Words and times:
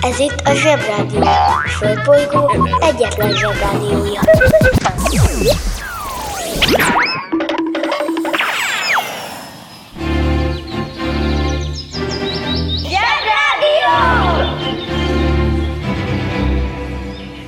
Ez 0.00 0.18
itt 0.18 0.40
a 0.44 0.54
Zsebrádió. 0.54 1.20
A 1.20 1.68
Földbolygó 1.78 2.68
egyetlen 2.80 3.32
Zsebrádiója. 3.36 4.20
Zsebrádió! 12.82 13.94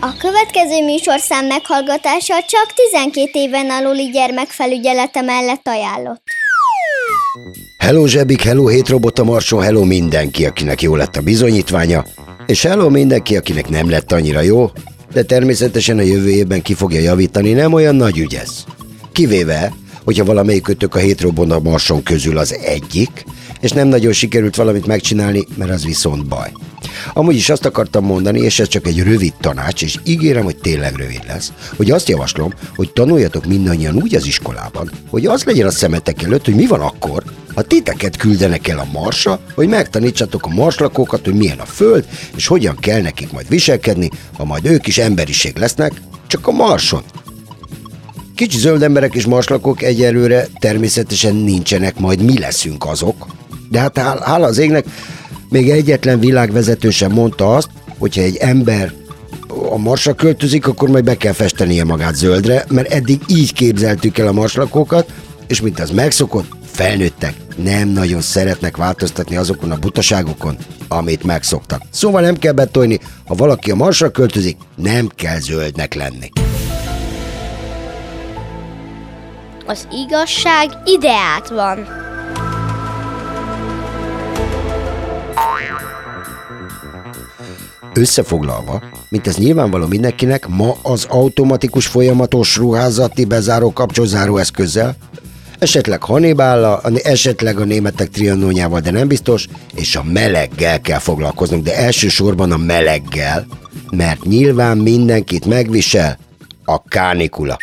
A 0.01 0.17
következő 0.19 0.85
műsorszám 0.85 1.47
meghallgatása 1.47 2.35
csak 2.47 2.73
12 2.91 3.31
éven 3.33 3.71
aluli 3.71 4.11
gyermekfelügyelete 4.11 5.21
mellett 5.21 5.69
ajánlott. 5.69 6.23
Hello 7.79 8.07
Zsebik, 8.07 8.43
hello 8.43 8.67
Hétrobot 8.67 9.19
a 9.19 9.25
Marson, 9.25 9.63
hello 9.63 9.85
mindenki, 9.85 10.47
akinek 10.47 10.83
jó 10.83 10.97
lett 10.97 11.17
a 11.17 11.21
bizonyítványa, 11.21 12.05
és 12.49 12.63
hello 12.63 12.89
mindenki, 12.91 13.37
akinek 13.37 13.69
nem 13.69 13.91
lett 13.91 14.13
annyira 14.13 14.41
jó, 14.41 14.71
de 15.13 15.23
természetesen 15.23 15.99
a 15.99 16.03
jövő 16.03 16.29
évben 16.29 16.63
ki 16.63 16.75
fogja 16.75 17.01
javítani, 17.01 17.53
nem 17.53 17.73
olyan 17.73 17.95
nagy 17.95 18.19
ügy 18.19 18.35
ez. 18.35 18.65
Kivéve, 19.13 19.73
hogyha 20.05 20.25
valamelyikőtök 20.25 20.95
a 20.95 20.99
Hétrobot 20.99 21.51
a 21.51 21.61
Marson 21.61 22.03
közül 22.03 22.39
az 22.39 22.55
egyik, 22.55 23.25
és 23.61 23.71
nem 23.71 23.89
nagyon 23.89 24.13
sikerült 24.13 24.57
valamit 24.57 24.87
megcsinálni, 24.87 25.45
mert 25.57 25.71
az 25.71 25.85
viszont 25.85 26.29
baj. 26.29 26.53
Amúgy 27.13 27.37
is 27.37 27.51
azt 27.51 27.67
akartam 27.67 28.05
mondani, 28.05 28.41
és 28.41 28.61
ez 28.61 28.69
csak 28.69 28.87
egy 28.87 29.03
rövid 29.03 29.33
tanács, 29.41 29.83
és 29.83 29.99
ígérem, 30.05 30.45
hogy 30.45 30.57
tényleg 30.57 30.95
rövid 30.95 31.23
lesz, 31.27 31.53
hogy 31.77 31.91
azt 31.91 32.09
javaslom, 32.09 32.53
hogy 32.77 32.93
tanuljatok 32.93 33.47
mindannyian 33.47 33.97
úgy 33.97 34.15
az 34.15 34.27
iskolában, 34.27 34.91
hogy 35.11 35.27
az 35.27 35.45
legyen 35.45 35.67
a 35.67 35.71
szemetek 35.71 36.23
előtt, 36.23 36.45
hogy 36.45 36.55
mi 36.55 36.67
van 36.67 36.81
akkor, 36.81 37.23
ha 37.59 37.65
titeket 37.65 38.17
küldenek 38.17 38.69
el 38.69 38.79
a 38.79 38.89
marsra, 38.93 39.41
hogy 39.55 39.69
megtanítsatok 39.69 40.47
a 40.47 40.55
marslakókat, 40.55 41.25
hogy 41.25 41.35
milyen 41.35 41.59
a 41.59 41.65
föld, 41.65 42.09
és 42.37 42.47
hogyan 42.47 42.77
kell 42.81 43.01
nekik 43.01 43.33
majd 43.33 43.49
viselkedni, 43.49 44.11
ha 44.37 44.45
majd 44.45 44.67
ők 44.67 44.87
is 44.87 44.99
emberiség 44.99 45.57
lesznek, 45.57 45.93
csak 46.27 46.47
a 46.47 46.51
marson. 46.51 47.03
Kicsi 48.35 48.59
zöld 48.59 48.83
emberek 48.83 49.15
és 49.15 49.27
marslakók 49.27 49.83
egyelőre 49.83 50.47
természetesen 50.59 51.35
nincsenek, 51.35 51.99
majd 51.99 52.23
mi 52.23 52.39
leszünk 52.39 52.87
azok. 52.87 53.27
De 53.71 53.79
hát 53.79 53.99
hál- 53.99 54.23
hála 54.23 54.47
az 54.47 54.59
égnek, 54.59 54.87
még 55.49 55.71
egyetlen 55.71 56.21
világvezető 56.21 56.91
sem 56.91 57.13
mondta 57.13 57.57
azt, 57.57 57.69
hogyha 57.99 58.23
egy 58.23 58.37
ember 58.37 58.93
a 59.71 59.77
marsra 59.77 60.15
költözik, 60.15 60.67
akkor 60.67 60.89
majd 60.89 61.05
be 61.05 61.17
kell 61.17 61.33
festenie 61.33 61.85
magát 61.85 62.15
zöldre, 62.15 62.65
mert 62.69 62.93
eddig 62.93 63.21
így 63.27 63.53
képzeltük 63.53 64.19
el 64.19 64.27
a 64.27 64.33
marslakókat, 64.33 65.13
és 65.47 65.61
mint 65.61 65.81
az 65.81 65.91
megszokott, 65.91 66.58
felnőttek, 66.79 67.35
nem 67.57 67.89
nagyon 67.89 68.21
szeretnek 68.21 68.77
változtatni 68.77 69.37
azokon 69.37 69.71
a 69.71 69.79
butaságokon, 69.79 70.57
amit 70.89 71.23
megszoktak. 71.23 71.83
Szóval 71.91 72.21
nem 72.21 72.37
kell 72.37 72.53
betolni, 72.53 72.99
ha 73.27 73.35
valaki 73.35 73.71
a 73.71 73.75
marsra 73.75 74.11
költözik, 74.11 74.57
nem 74.77 75.09
kell 75.15 75.39
zöldnek 75.39 75.95
lenni. 75.95 76.31
Az 79.67 79.89
igazság 80.07 80.69
ideát 80.85 81.49
van. 81.49 81.87
Összefoglalva, 87.95 88.83
mint 89.09 89.27
ez 89.27 89.37
nyilvánvaló 89.37 89.87
mindenkinek, 89.87 90.49
ma 90.49 90.75
az 90.83 91.07
automatikus 91.09 91.87
folyamatos 91.87 92.57
ruházati 92.57 93.25
bezáró 93.25 93.73
kapcsolzáró 93.73 94.37
eszközzel, 94.37 94.97
esetleg 95.59 96.03
Hannibállal, 96.03 96.83
esetleg 97.03 97.61
a 97.61 97.65
németek 97.65 98.09
trianóniával, 98.09 98.81
de 98.81 98.91
nem 98.91 99.09
biztos, 99.09 99.47
és 99.75 99.97
a 99.97 100.03
meleggel 100.03 100.81
kell 100.81 100.99
foglalkoznunk, 100.99 101.65
de 101.65 101.77
elsősorban 101.77 102.53
a 102.53 102.57
meleggel, 102.57 103.47
mert 103.91 104.25
nyilván 104.25 104.79
mindenkit 104.79 105.47
megvisel 105.47 106.19
a 106.65 106.83
kánikula. 106.83 107.57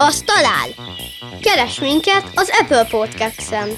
Keres, 0.00 0.14
az 0.14 0.22
talál. 0.24 0.68
Keres 1.40 1.80
minket 1.80 2.24
az 2.34 2.50
Apple 2.60 2.86
Podcast-en. 2.90 3.68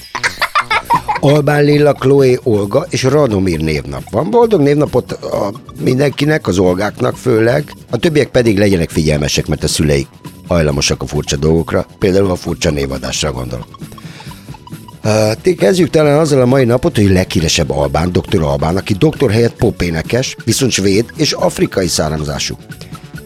Albán 1.20 1.64
Lilla, 1.64 1.92
Chloe, 1.92 2.38
Olga 2.42 2.86
és 2.90 3.02
Radomir 3.02 3.60
névnap 3.60 4.02
van. 4.10 4.30
Boldog 4.30 4.60
névnapot 4.60 5.12
a 5.12 5.52
mindenkinek, 5.80 6.46
az 6.46 6.58
Olgáknak 6.58 7.16
főleg, 7.16 7.72
a 7.90 7.96
többiek 7.96 8.28
pedig 8.28 8.58
legyenek 8.58 8.90
figyelmesek, 8.90 9.46
mert 9.46 9.64
a 9.64 9.68
szüleik 9.68 10.06
hajlamosak 10.48 11.02
a 11.02 11.06
furcsa 11.06 11.36
dolgokra, 11.36 11.86
például 11.98 12.30
a 12.30 12.36
furcsa 12.36 12.70
névadásra 12.70 13.32
gondolok. 13.32 13.78
Uh, 15.04 15.54
kezdjük 15.56 15.90
talán 15.90 16.18
azzal 16.18 16.40
a 16.40 16.46
mai 16.46 16.64
napot, 16.64 16.96
hogy 16.96 17.10
leghíresebb 17.10 17.70
Albán, 17.70 18.12
dr. 18.12 18.42
Albán, 18.42 18.76
aki 18.76 18.94
doktor 18.94 19.30
helyett 19.30 19.54
popénekes, 19.54 20.36
viszont 20.44 20.72
svéd 20.72 21.04
és 21.16 21.32
afrikai 21.32 21.86
származású. 21.86 22.56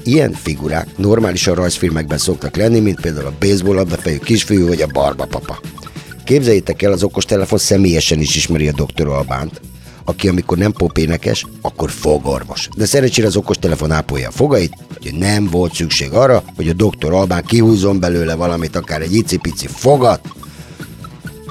Ilyen 0.06 0.32
figurák 0.32 0.88
normálisan 0.96 1.54
rajzfilmekben 1.54 2.18
szoktak 2.18 2.56
lenni, 2.56 2.80
mint 2.80 3.00
például 3.00 3.26
a 3.26 3.32
baseball 3.38 3.74
labdafejű 3.74 4.18
kisfiú 4.18 4.66
vagy 4.66 4.82
a 4.82 4.86
barbapapa. 4.86 5.60
Képzeljétek 6.24 6.82
el, 6.82 6.92
az 6.92 7.02
okostelefon 7.02 7.58
személyesen 7.58 8.20
is 8.20 8.36
ismeri 8.36 8.68
a 8.68 8.72
doktor 8.72 9.08
Albánt, 9.08 9.60
aki 10.04 10.28
amikor 10.28 10.58
nem 10.58 10.72
popénekes, 10.72 11.46
akkor 11.60 11.90
fogorvos. 11.90 12.68
De 12.76 12.84
szerencsére 12.84 13.26
az 13.26 13.36
okostelefon 13.36 13.90
ápolja 13.90 14.28
a 14.28 14.30
fogait, 14.30 14.76
hogy 15.02 15.14
nem 15.14 15.46
volt 15.46 15.74
szükség 15.74 16.12
arra, 16.12 16.42
hogy 16.56 16.68
a 16.68 16.72
doktor 16.72 17.12
Albán 17.12 17.44
kihúzzon 17.44 18.00
belőle 18.00 18.34
valamit, 18.34 18.76
akár 18.76 19.02
egy 19.02 19.14
icipici 19.14 19.66
fogat, 19.66 20.20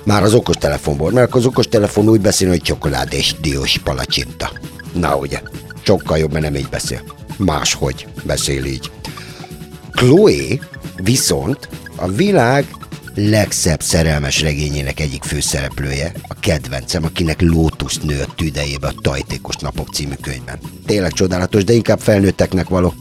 már 0.03 0.23
az 0.23 0.33
okostelefonból, 0.33 1.11
mert 1.11 1.27
akkor 1.27 1.39
az 1.39 1.47
okostelefon 1.47 2.09
úgy 2.09 2.21
beszél, 2.21 2.49
hogy 2.49 2.61
csokoládés 2.61 3.35
diós 3.41 3.77
palacsinta. 3.77 4.51
Na 4.93 5.15
ugye, 5.15 5.41
sokkal 5.83 6.17
jobb, 6.17 6.31
mert 6.31 6.43
nem 6.43 6.55
így 6.55 6.69
beszél. 6.69 7.14
Máshogy 7.37 8.07
beszél 8.23 8.65
így. 8.65 8.91
Chloe 9.91 10.59
viszont 11.03 11.69
a 11.95 12.07
világ 12.07 12.65
legszebb 13.15 13.81
szerelmes 13.81 14.41
regényének 14.41 14.99
egyik 14.99 15.23
főszereplője, 15.23 16.11
a 16.27 16.39
kedvencem, 16.39 17.03
akinek 17.03 17.41
lótuszt 17.41 18.03
nő 18.03 18.21
a 18.21 18.33
tüdejébe 18.35 18.87
a 18.87 18.93
Tajtékos 19.01 19.55
Napok 19.55 19.93
című 19.93 20.13
könyvben. 20.21 20.59
Tényleg 20.85 21.11
csodálatos, 21.11 21.63
de 21.63 21.73
inkább 21.73 21.99
felnőtteknek 21.99 22.69
való. 22.69 22.93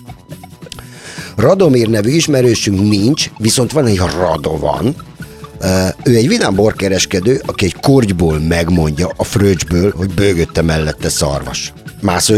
Radomir 1.37 1.88
nevű 1.88 2.11
ismerősünk 2.11 2.81
nincs, 2.81 3.31
viszont 3.38 3.73
van 3.73 3.87
egy 3.87 3.99
Radovan, 3.99 4.97
ő 6.03 6.17
egy 6.17 6.29
vidám 6.29 6.55
borkereskedő, 6.55 7.43
aki 7.47 7.64
egy 7.64 7.76
kortyból 7.81 8.38
megmondja 8.38 9.11
a 9.17 9.25
fröccsből, 9.25 9.93
hogy 9.97 10.14
bőgötte 10.14 10.62
mellette 10.62 11.09
szarvas. 11.09 11.73
Mász 12.00 12.29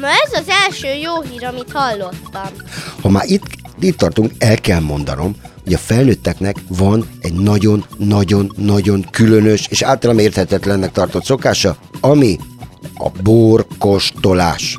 ma 0.00 0.08
ez 0.08 0.32
az 0.32 0.48
első 0.48 0.88
jó 0.88 1.20
hír, 1.20 1.44
amit 1.44 1.72
hallottam. 1.72 2.52
Ha 3.02 3.08
már 3.08 3.24
itt, 3.26 3.44
itt 3.80 3.96
tartunk, 3.96 4.32
el 4.38 4.56
kell 4.56 4.80
mondanom, 4.80 5.34
hogy 5.64 5.74
a 5.74 5.78
felnőtteknek 5.78 6.56
van 6.68 7.08
egy 7.20 7.32
nagyon-nagyon-nagyon 7.32 9.06
különös 9.10 9.66
és 9.68 9.82
általam 9.82 10.18
érthetetlennek 10.18 10.92
tartott 10.92 11.24
szokása, 11.24 11.76
ami 12.00 12.38
a 12.94 13.08
borkostolás. 13.22 14.78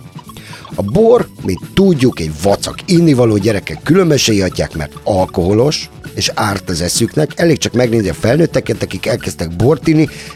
A 0.75 0.81
bor, 0.81 1.27
mint 1.44 1.59
tudjuk, 1.73 2.19
egy 2.19 2.31
vacak 2.41 2.77
innivaló 2.85 3.38
gyerekek 3.38 3.79
különbözségatják, 3.83 4.75
mert 4.75 4.94
alkoholos, 5.03 5.89
és 6.13 6.31
árt 6.33 6.69
az 6.69 6.81
eszüknek. 6.81 7.39
Elég 7.39 7.57
csak 7.57 7.73
megnézni 7.73 8.09
a 8.09 8.13
felnőtteket, 8.13 8.83
akik 8.83 9.06
elkezdtek 9.06 9.56
bort 9.56 9.88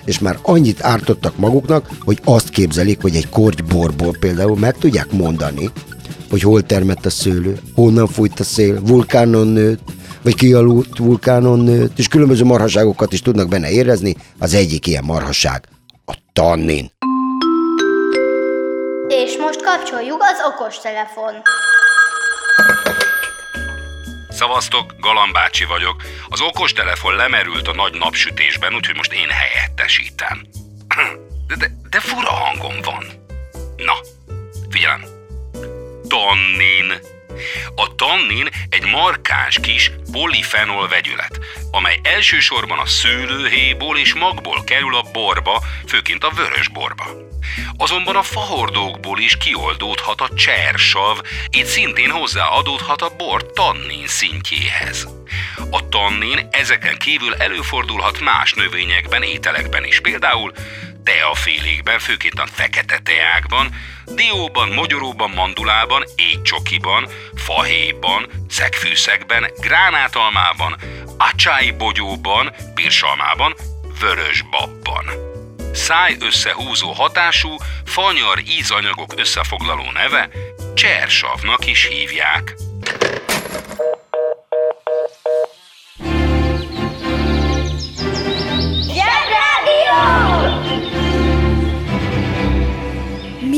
és 0.06 0.20
már 0.20 0.40
annyit 0.42 0.84
ártottak 0.84 1.38
maguknak, 1.38 1.90
hogy 2.00 2.20
azt 2.24 2.50
képzelik, 2.50 3.02
hogy 3.02 3.16
egy 3.16 3.30
korty 3.30 3.62
borból 3.62 4.16
például 4.20 4.58
meg 4.58 4.78
tudják 4.78 5.12
mondani, 5.12 5.70
hogy 6.30 6.42
hol 6.42 6.62
termett 6.62 7.06
a 7.06 7.10
szőlő, 7.10 7.60
honnan 7.76 8.08
fújt 8.08 8.40
a 8.40 8.44
szél, 8.44 8.82
vulkánon 8.82 9.48
nőtt, 9.48 9.94
vagy 10.22 10.36
kialudt 10.36 10.98
vulkánon 10.98 11.60
nőtt, 11.60 12.00
és 12.00 12.08
különböző 12.08 12.44
marhaságokat 12.44 13.14
is 13.14 13.22
tudnak 13.22 13.48
benne 13.48 13.72
érezni. 13.72 14.16
Az 14.40 14.54
egyik 14.54 14.88
ilyen 14.88 15.04
marhaság 15.04 15.64
a 16.06 16.18
tannin. 16.34 16.92
Kapcsoljuk 19.76 20.24
az 20.24 20.42
okostelefon. 20.46 21.42
Szavaztok, 24.30 24.94
Galambácsi 25.00 25.66
vagyok. 25.66 26.04
Az 26.30 26.42
okostelefon 26.42 27.16
lemerült 27.16 27.68
a 27.68 27.74
nagy 27.74 27.94
napsütésben, 27.94 28.76
úgyhogy 28.76 28.96
most 28.96 29.14
én 29.14 29.30
helyettesítem. 29.30 30.42
De, 31.58 31.68
de, 31.90 32.00
fura 32.00 32.32
hangom 32.32 32.82
van. 32.82 33.04
Na, 33.78 33.94
figyelem. 34.70 35.04
Tannin. 36.08 37.15
A 37.76 37.96
tannin 37.96 38.50
egy 38.70 38.86
markáns 38.86 39.60
kis 39.62 39.92
polifenol 40.12 40.88
vegyület, 40.88 41.40
amely 41.72 42.00
elsősorban 42.04 42.80
a 42.80 42.86
szőlőhéjból 42.86 43.98
és 43.98 44.14
magból 44.14 44.64
kerül 44.64 44.96
a 44.96 45.06
borba, 45.14 45.64
főként 45.88 46.24
a 46.24 46.32
vörös 46.36 46.68
borba. 46.68 47.06
Azonban 47.78 48.16
a 48.16 48.24
fahordókból 48.24 49.20
is 49.20 49.38
kioldódhat 49.38 50.22
a 50.22 50.30
csersav, 50.36 51.18
így 51.52 51.66
szintén 51.66 52.10
hozzáadódhat 52.10 53.02
a 53.02 53.16
bor 53.18 53.52
tannin 53.52 54.08
szintjéhez. 54.08 55.08
A 55.70 55.90
tannin 55.90 56.48
ezeken 56.52 56.98
kívül 56.98 57.34
előfordulhat 57.34 58.20
más 58.20 58.54
növényekben, 58.54 59.24
ételekben 59.24 59.84
is, 59.84 60.00
például 60.00 60.52
teafélékben, 61.06 62.00
főként 62.00 62.40
a 62.40 62.48
fekete 62.52 63.00
teákban, 63.04 63.76
dióban, 64.06 64.70
mogyoróban, 64.70 65.30
mandulában, 65.30 66.04
étcsokiban, 66.16 67.08
fahéjban, 67.36 68.28
szegfűszegben, 68.50 69.52
gránátalmában, 69.58 70.76
acsái 71.18 71.72
bogyóban, 71.72 72.54
pirsalmában, 72.74 73.56
vörösbabban. 74.00 75.06
Száj 75.74 76.16
összehúzó 76.20 76.92
hatású, 76.92 77.56
fanyar 77.86 78.40
ízanyagok 78.60 79.14
összefoglaló 79.18 79.92
neve 79.92 80.30
csersavnak 80.74 81.66
is 81.68 81.86
hívják. 81.86 82.56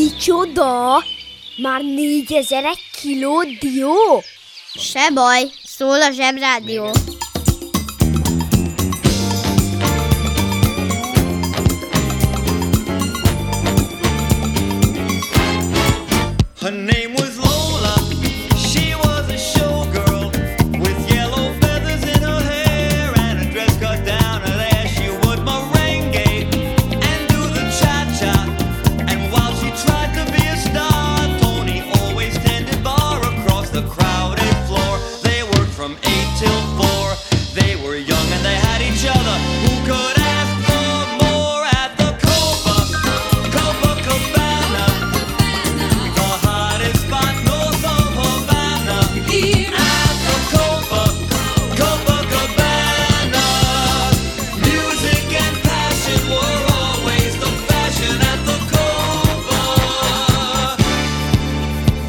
Micsoda? 0.07 1.04
Már 1.57 1.81
négyezer 1.81 2.65
egy 2.65 2.80
kiló 3.01 3.44
dió? 3.59 4.24
Se 4.74 5.09
baj, 5.13 5.44
szól 5.63 6.01
a 6.01 6.12
zsebrádió. 6.12 6.92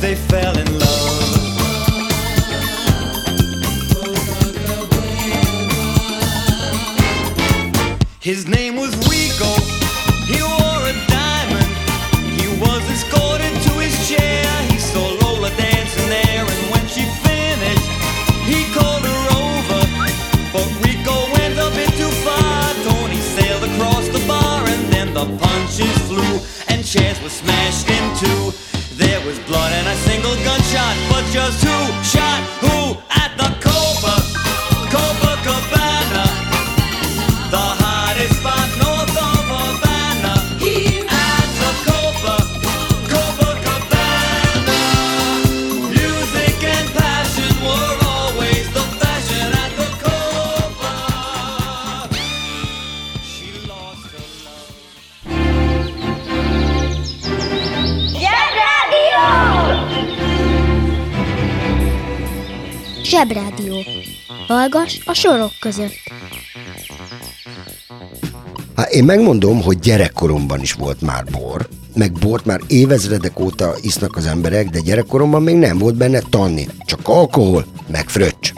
They 0.01 0.15
fell 0.15 0.57
in 0.57 0.79
love 0.79 0.99
His 8.21 8.47
name 8.47 8.77
was 8.77 8.95
Rico. 9.09 9.51
He 10.31 10.39
wore 10.43 10.85
a 10.87 10.95
diamond. 11.09 11.67
He 12.39 12.47
was 12.61 12.83
escorted 12.91 13.55
to 13.67 13.73
his 13.81 13.97
chair. 14.09 14.45
He 14.71 14.79
saw 14.79 15.05
Lola 15.23 15.51
dancing 15.57 16.09
there, 16.09 16.45
and 16.45 16.63
when 16.71 16.87
she 16.87 17.05
finished, 17.27 17.89
he 18.45 18.71
called 18.77 19.03
her 19.03 19.25
over. 19.35 19.83
But 20.53 20.69
Rico 20.85 21.17
went 21.35 21.59
a 21.59 21.71
bit 21.75 21.91
too 21.97 22.13
far. 22.23 22.75
Tony 22.87 23.21
sailed 23.35 23.65
across 23.65 24.07
the 24.09 24.25
bar, 24.29 24.63
and 24.69 24.93
then 24.93 25.15
the 25.15 25.27
punches 25.39 25.99
flew, 26.07 26.39
and 26.69 26.85
chairs 26.85 27.21
were 27.23 27.31
smashed 27.31 27.89
in 27.89 28.05
two. 28.19 28.58
Gunshot, 30.69 30.97
but 31.11 31.25
just 31.33 31.65
who 31.65 32.03
shot 32.03 32.58
Zsebrádió. 63.19 63.83
Hallgass 64.47 64.99
a 65.05 65.13
sorok 65.13 65.53
között. 65.61 65.93
Hát 68.77 68.91
én 68.91 69.05
megmondom, 69.05 69.63
hogy 69.63 69.79
gyerekkoromban 69.79 70.61
is 70.61 70.73
volt 70.73 71.01
már 71.01 71.25
bor, 71.25 71.69
meg 71.95 72.13
bort 72.13 72.45
már 72.45 72.61
évezredek 72.67 73.41
óta 73.41 73.75
isznak 73.81 74.17
az 74.17 74.27
emberek, 74.27 74.69
de 74.69 74.81
gyerekkoromban 74.81 75.43
még 75.43 75.57
nem 75.57 75.79
volt 75.79 75.95
benne 75.95 76.21
tannin, 76.31 76.71
csak 76.85 77.01
alkohol, 77.03 77.67
meg 77.87 78.09
fröccs. 78.09 78.53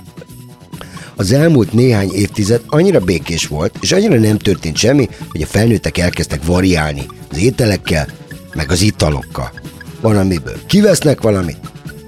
Az 1.16 1.32
elmúlt 1.32 1.72
néhány 1.72 2.12
évtized 2.12 2.62
annyira 2.66 3.00
békés 3.00 3.46
volt, 3.46 3.76
és 3.80 3.92
annyira 3.92 4.18
nem 4.18 4.38
történt 4.38 4.76
semmi, 4.76 5.08
hogy 5.30 5.42
a 5.42 5.46
felnőttek 5.46 5.98
elkezdtek 5.98 6.44
variálni 6.44 7.06
az 7.30 7.38
ételekkel, 7.38 8.06
meg 8.54 8.70
az 8.70 8.82
italokkal. 8.82 9.50
Van, 10.00 10.16
amiből 10.16 10.66
kivesznek 10.66 11.20
valamit, 11.20 11.58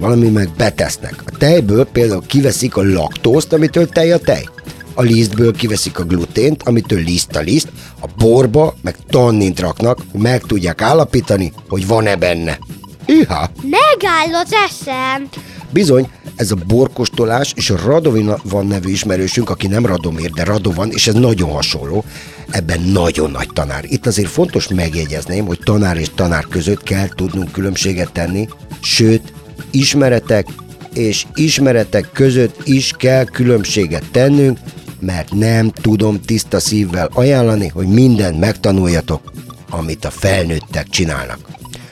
valami 0.03 0.29
meg 0.29 0.49
betesznek. 0.57 1.23
A 1.25 1.37
tejből 1.37 1.85
például 1.85 2.23
kiveszik 2.27 2.77
a 2.77 2.83
laktózt, 2.83 3.53
amitől 3.53 3.87
tej 3.87 4.11
a 4.11 4.17
tej. 4.17 4.49
A 4.93 5.01
lisztből 5.01 5.53
kiveszik 5.53 5.99
a 5.99 6.03
glutént, 6.03 6.63
amitől 6.63 6.99
liszt 6.99 7.35
a 7.35 7.39
liszt, 7.39 7.71
a 8.01 8.07
borba 8.17 8.75
meg 8.81 8.95
tannint 9.09 9.59
raknak, 9.59 9.97
hogy 10.11 10.21
meg 10.21 10.41
tudják 10.41 10.81
állapítani, 10.81 11.53
hogy 11.67 11.87
van-e 11.87 12.15
benne. 12.15 12.59
Iha! 13.05 13.49
Megáll 13.61 14.41
az 14.43 14.51
eszem! 14.69 15.29
Bizony, 15.69 16.09
ez 16.35 16.51
a 16.51 16.55
borkostolás 16.67 17.53
és 17.55 17.69
a 17.69 17.79
Radovan 17.85 18.39
van 18.43 18.67
nevű 18.67 18.89
ismerősünk, 18.89 19.49
aki 19.49 19.67
nem 19.67 19.85
Radomir, 19.85 20.31
de 20.31 20.43
Radovan, 20.43 20.91
és 20.91 21.07
ez 21.07 21.13
nagyon 21.13 21.49
hasonló, 21.49 22.03
ebben 22.49 22.81
nagyon 22.81 23.31
nagy 23.31 23.49
tanár. 23.53 23.83
Itt 23.87 24.05
azért 24.05 24.29
fontos 24.29 24.67
megjegyezném, 24.67 25.45
hogy 25.45 25.59
tanár 25.63 25.97
és 25.97 26.07
tanár 26.15 26.45
között 26.49 26.83
kell 26.83 27.07
tudnunk 27.07 27.51
különbséget 27.51 28.11
tenni, 28.11 28.47
sőt, 28.81 29.33
ismeretek 29.71 30.47
és 30.93 31.25
ismeretek 31.35 32.09
között 32.13 32.61
is 32.63 32.91
kell 32.97 33.23
különbséget 33.23 34.03
tennünk, 34.11 34.59
mert 34.99 35.33
nem 35.33 35.69
tudom 35.69 36.21
tiszta 36.21 36.59
szívvel 36.59 37.09
ajánlani, 37.13 37.67
hogy 37.67 37.87
mindent 37.87 38.39
megtanuljatok, 38.39 39.31
amit 39.69 40.05
a 40.05 40.09
felnőttek 40.09 40.89
csinálnak. 40.89 41.39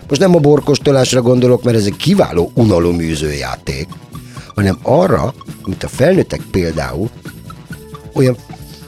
Most 0.08 0.22
nem 0.22 0.36
a 0.36 0.40
borkostolásra 0.40 1.22
gondolok, 1.22 1.64
mert 1.64 1.78
ez 1.78 1.86
egy 1.86 1.96
kiváló 1.96 2.52
unaloműző 2.54 3.34
játék, 3.34 3.88
hanem 4.56 4.78
arra, 4.82 5.34
mint 5.66 5.84
a 5.84 5.88
felnőttek 5.88 6.42
például, 6.52 7.10
olyan 8.14 8.38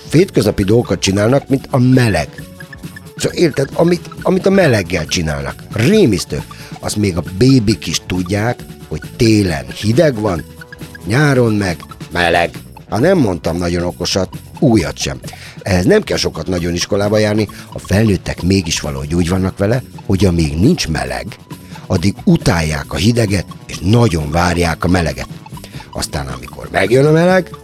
fétköznapi 0.07 0.63
dolgokat 0.63 0.99
csinálnak, 0.99 1.49
mint 1.49 1.67
a 1.69 1.77
meleg. 1.77 2.43
Szóval 3.15 3.37
érted, 3.37 3.69
amit, 3.73 4.09
amit 4.21 4.45
a 4.45 4.49
meleggel 4.49 5.05
csinálnak. 5.05 5.63
Rémisztő. 5.71 6.43
Azt 6.79 6.95
még 6.95 7.17
a 7.17 7.23
bébik 7.37 7.87
is 7.87 8.01
tudják, 8.07 8.59
hogy 8.87 9.01
télen 9.15 9.65
hideg 9.81 10.19
van, 10.19 10.43
nyáron 11.05 11.53
meg 11.53 11.77
meleg. 12.11 12.49
Ha 12.89 12.99
nem 12.99 13.17
mondtam 13.17 13.57
nagyon 13.57 13.83
okosat, 13.83 14.29
újat 14.59 14.97
sem. 14.97 15.19
Ehhez 15.61 15.85
nem 15.85 16.03
kell 16.03 16.17
sokat 16.17 16.47
nagyon 16.47 16.73
iskolába 16.73 17.17
járni, 17.17 17.47
a 17.73 17.79
felnőttek 17.79 18.41
mégis 18.41 18.79
valahogy 18.79 19.15
úgy 19.15 19.29
vannak 19.29 19.57
vele, 19.57 19.83
hogy 20.05 20.25
amíg 20.25 20.59
nincs 20.59 20.87
meleg, 20.87 21.25
addig 21.87 22.15
utálják 22.23 22.93
a 22.93 22.95
hideget, 22.95 23.45
és 23.67 23.77
nagyon 23.79 24.31
várják 24.31 24.83
a 24.83 24.87
meleget. 24.87 25.27
Aztán 25.91 26.27
amikor 26.27 26.67
megjön 26.71 27.05
a 27.05 27.11
meleg, 27.11 27.55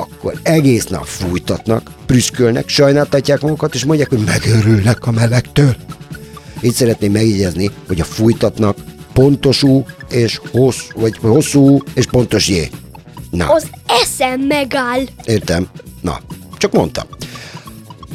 akkor 0.00 0.38
egész 0.42 0.86
nap 0.86 1.04
fújtatnak, 1.04 1.90
prüskölnek, 2.06 2.68
sajnáltatják 2.68 3.40
magukat, 3.40 3.74
és 3.74 3.84
mondják, 3.84 4.08
hogy 4.08 4.24
megörülnek 4.24 5.06
a 5.06 5.10
melegtől. 5.10 5.76
Így 6.60 6.72
szeretném 6.74 7.12
megjegyezni, 7.12 7.70
hogy 7.86 8.00
a 8.00 8.04
fújtatnak 8.04 8.76
pontos 9.12 9.62
ú 9.62 9.84
és 10.10 10.40
hossz, 10.50 10.80
vagy 10.94 11.16
hosszú 11.20 11.82
és 11.94 12.06
pontos 12.06 12.48
jé. 12.48 12.70
Na, 13.30 13.46
Az 13.46 13.66
eszem 13.86 14.40
megáll. 14.40 15.00
értem. 15.24 15.66
Na, 16.00 16.20
csak 16.58 16.72
mondtam. 16.72 17.04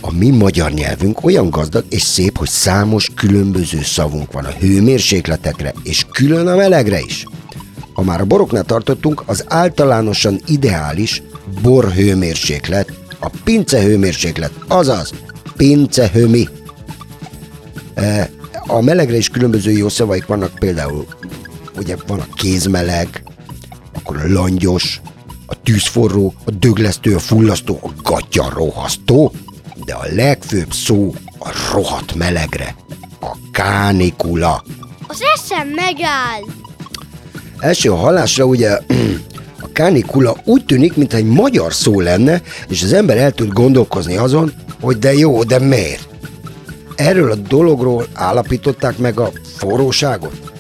A 0.02 0.12
mi 0.14 0.30
magyar 0.30 0.72
nyelvünk 0.72 1.24
olyan 1.24 1.50
gazdag 1.50 1.86
és 1.90 2.02
szép, 2.02 2.38
hogy 2.38 2.50
számos 2.50 3.10
különböző 3.16 3.82
szavunk 3.84 4.32
van 4.32 4.46
a 4.46 4.50
hőmérsékletekre, 4.60 5.74
és 5.84 6.06
külön 6.12 6.48
a 6.48 6.56
melegre 6.56 7.00
is. 7.00 7.26
Ha 7.94 8.04
már 8.04 8.22
a 8.22 8.26
boroknál 8.26 8.64
tartottunk, 8.64 9.24
az 9.26 9.44
általánosan 9.48 10.42
ideális 10.46 11.22
borhőmérséklet, 11.62 12.92
a 13.20 13.30
pince 13.44 13.82
hőmérséklet, 13.82 14.52
azaz 14.68 15.14
pincehőmi. 15.56 16.48
E, 17.94 18.30
A 18.68 18.82
melegre 18.82 19.18
is 19.18 19.30
különböző 19.30 19.72
jó 19.72 19.90
szavaik 19.90 20.26
vannak, 20.26 20.56
például 20.60 21.06
ugye 21.78 21.96
van 22.08 22.20
a 22.20 22.34
kézmeleg, 22.34 23.24
akkor 23.94 24.18
a 24.18 24.32
langyos, 24.32 25.02
a 25.46 25.62
tűzforró, 25.62 26.34
a 26.46 26.52
döglesztő, 26.52 27.16
a 27.16 27.20
fullasztó, 27.20 27.80
a 27.84 27.90
gatya 28.04 28.50
rohasztó, 28.54 29.32
de 29.86 29.94
a 29.94 30.06
legfőbb 30.16 30.74
szó 30.74 31.14
a 31.40 31.50
rohadt 31.72 32.16
melegre, 32.16 32.76
a 33.22 33.36
kánikula. 33.52 34.64
Az 35.08 35.20
eszem 35.36 35.68
megáll. 35.68 36.42
Első 37.60 37.90
hallásra 37.90 38.46
ugye 38.46 38.80
kánikula 39.80 40.36
úgy 40.46 40.66
tűnik, 40.66 40.96
mintha 40.96 41.18
egy 41.18 41.26
magyar 41.26 41.74
szó 41.74 42.00
lenne, 42.00 42.42
és 42.70 42.84
az 42.84 42.94
ember 42.94 43.18
el 43.18 43.32
tud 43.32 43.50
gondolkozni 43.54 44.18
azon, 44.18 44.52
hogy 44.82 44.98
de 44.98 45.14
jó, 45.14 45.44
de 45.44 45.60
miért? 45.60 46.08
Erről 46.96 47.32
a 47.32 47.36
dologról 47.36 48.08
állapították 48.14 48.98
meg 48.98 49.20
a 49.20 49.32
forróságot? 49.58 50.52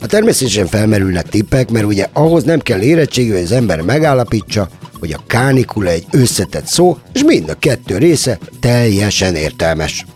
A 0.00 0.06
természetesen 0.06 0.66
felmerülnek 0.66 1.28
tippek, 1.28 1.70
mert 1.70 1.84
ugye 1.84 2.06
ahhoz 2.12 2.44
nem 2.44 2.60
kell 2.60 2.80
érettségű, 2.80 3.32
hogy 3.32 3.42
az 3.42 3.52
ember 3.52 3.80
megállapítsa, 3.80 4.68
hogy 4.98 5.12
a 5.12 5.22
kánikula 5.26 5.90
egy 5.90 6.06
összetett 6.10 6.66
szó, 6.66 6.98
és 7.12 7.22
mind 7.24 7.48
a 7.48 7.58
kettő 7.58 7.98
része 7.98 8.38
teljesen 8.60 9.34
értelmes. 9.34 10.06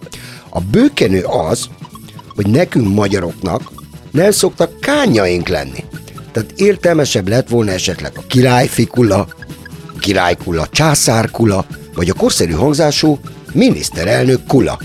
A 0.49 0.61
bőkenő 0.61 1.23
az, 1.23 1.69
hogy 2.35 2.47
nekünk 2.47 2.95
magyaroknak 2.95 3.73
nem 4.11 4.31
szoktak 4.31 4.81
kányaink 4.81 5.49
lenni. 5.49 5.85
Tehát 6.33 6.53
értelmesebb 6.57 7.29
lett 7.29 7.49
volna 7.49 7.71
esetleg 7.71 8.13
a 8.17 8.23
királyfikula, 8.27 9.29
királykula, 10.01 10.67
császárkula, 10.67 11.65
vagy 11.95 12.09
a 12.09 12.15
korszerű 12.15 12.53
hangzású 12.53 13.19
miniszterelnök 13.53 14.47
kula. 14.47 14.79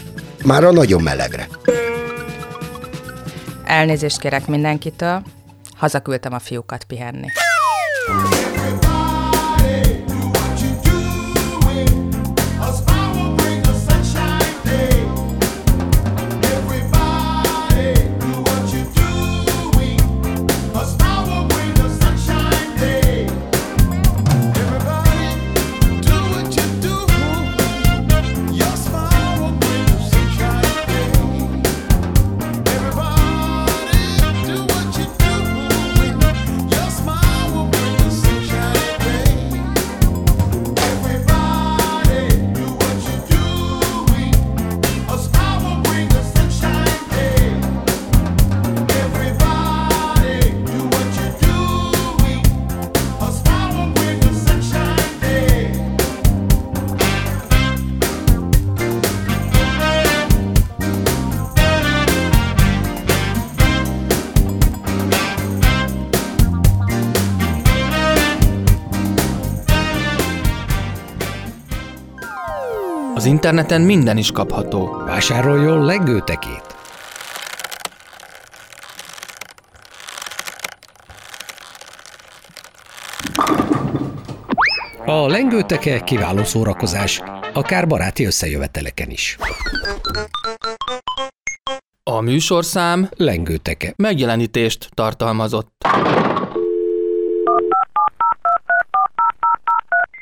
Már 0.44 0.64
a 0.64 0.72
nagyon 0.72 1.02
melegre. 1.02 1.48
Elnézést 3.66 4.20
kérek 4.20 4.48
mindenkitől, 4.48 5.24
hazaküldtem 5.76 6.34
a 6.34 6.40
fiúkat 6.40 6.84
pihenni. 6.84 7.28
Interneten 73.48 73.82
minden 73.82 74.18
is 74.18 74.32
kapható. 74.32 75.04
Vásároljon 75.06 75.86
lengőtekét! 75.86 76.64
A 85.06 85.28
lengőteke 85.28 86.00
kiváló 86.00 86.44
szórakozás, 86.44 87.22
akár 87.54 87.88
baráti 87.88 88.26
összejöveteleken 88.26 89.10
is. 89.10 89.38
A 92.04 92.22
műsorszám 92.22 93.10
Lengőteke. 93.16 93.94
megjelenítést 93.96 94.90
tartalmazott. 94.94 95.72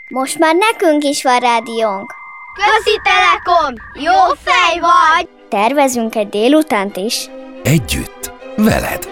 Most 0.10 0.40
már 0.40 0.56
nekünk 0.56 1.04
is 1.04 1.24
van 1.24 1.40
rádiónk. 1.40 2.15
Közi 2.56 3.00
Telekom! 3.04 3.74
Jó 3.94 4.34
fej 4.44 4.80
vagy! 4.80 5.30
Tervezünk 5.50 6.16
egy 6.16 6.30
délutánt 6.30 6.98
is. 6.98 7.30
Együtt, 7.64 8.32
veled. 8.56 9.08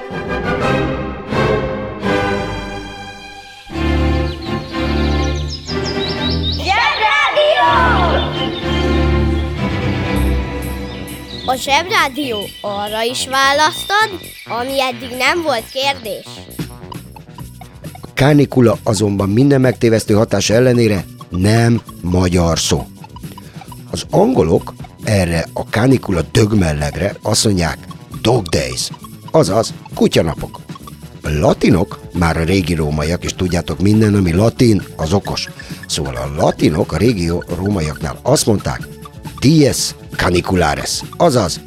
A 11.46 11.56
Zsebrádió 11.56 12.38
arra 12.62 13.02
is 13.02 13.28
választad, 13.28 14.10
ami 14.46 14.82
eddig 14.82 15.18
nem 15.18 15.42
volt 15.42 15.70
kérdés. 15.72 16.26
A 18.02 18.08
kánikula 18.14 18.78
azonban 18.84 19.30
minden 19.30 19.62
megtévesztő 19.62 20.14
hatás 20.14 20.50
ellenére 20.50 21.06
nem 21.30 21.82
magyar 22.02 22.60
szó. 22.60 22.88
Az 23.94 24.06
angolok 24.10 24.74
erre 25.04 25.46
a 25.54 25.70
kánikula 25.70 26.22
dögmellegre 26.32 27.16
azt 27.22 27.46
mondják 27.46 27.78
dog 28.22 28.48
days, 28.48 28.90
azaz 29.32 29.74
kutyanapok. 29.96 30.60
A 31.24 31.30
latinok, 31.30 32.00
már 32.14 32.38
a 32.38 32.44
régi 32.44 32.74
rómaiak, 32.74 33.24
és 33.24 33.34
tudjátok 33.34 33.80
minden, 33.80 34.16
ami 34.16 34.32
latin, 34.32 34.84
az 34.96 35.14
okos. 35.14 35.50
Szóval 35.88 36.16
a 36.16 36.32
latinok 36.36 36.92
a 36.92 36.98
régi 36.98 37.32
rómaiaknál 37.58 38.20
azt 38.22 38.46
mondták 38.46 38.88
dies 39.40 39.96
caniculares, 40.16 41.02
azaz 41.18 41.60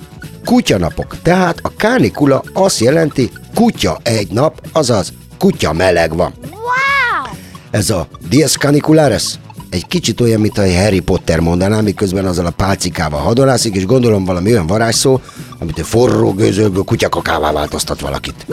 kutyanapok. 0.44 1.16
Tehát 1.22 1.58
a 1.62 1.72
kánikula 1.76 2.42
azt 2.52 2.80
jelenti 2.80 3.30
kutya 3.54 3.98
egy 4.02 4.30
nap, 4.30 4.66
azaz 4.72 5.12
kutya 5.38 5.72
meleg 5.72 6.16
van. 6.16 6.32
Wow! 6.50 7.34
Ez 7.70 7.90
a 7.90 8.08
Dies 8.28 8.56
Caniculares 8.56 9.38
egy 9.70 9.86
kicsit 9.86 10.20
olyan, 10.20 10.40
mint 10.40 10.58
a 10.58 10.72
Harry 10.72 11.00
Potter 11.00 11.40
mondaná, 11.40 11.80
miközben 11.80 12.26
azzal 12.26 12.46
a 12.46 12.50
pálcikával 12.50 13.20
hadonászik, 13.20 13.74
és 13.74 13.86
gondolom 13.86 14.24
valami 14.24 14.50
olyan 14.50 14.66
varázsszó, 14.66 15.20
amit 15.58 15.78
egy 15.78 15.86
forró 15.86 16.32
gőzölből 16.32 16.82
kutyakakává 16.82 17.52
változtat 17.52 18.00
valakit. 18.00 18.46